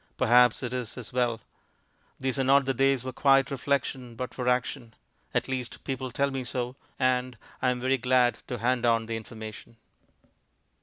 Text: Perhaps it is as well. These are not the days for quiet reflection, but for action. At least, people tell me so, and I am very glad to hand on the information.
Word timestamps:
Perhaps 0.17 0.63
it 0.63 0.73
is 0.73 0.97
as 0.97 1.13
well. 1.13 1.41
These 2.19 2.39
are 2.39 2.43
not 2.43 2.65
the 2.65 2.73
days 2.73 3.03
for 3.03 3.11
quiet 3.11 3.51
reflection, 3.51 4.15
but 4.15 4.33
for 4.33 4.49
action. 4.49 4.95
At 5.31 5.47
least, 5.47 5.83
people 5.83 6.09
tell 6.09 6.31
me 6.31 6.43
so, 6.43 6.75
and 6.97 7.37
I 7.61 7.69
am 7.69 7.79
very 7.79 7.99
glad 7.99 8.39
to 8.47 8.57
hand 8.57 8.83
on 8.83 9.05
the 9.05 9.15
information. 9.15 9.77